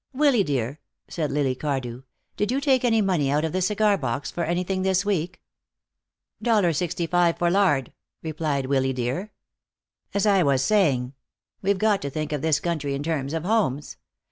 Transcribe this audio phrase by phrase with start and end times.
[0.15, 2.01] "Willy dear," said Lily Cardew,
[2.35, 5.43] "did you take any money out of the cigar box for anything this week?"
[6.41, 7.93] "Dollar sixty five for lard,"
[8.23, 9.31] replied Willy dear.
[10.15, 11.13] "As I was saying,
[11.61, 13.97] we've got to think of this country in terms of homes.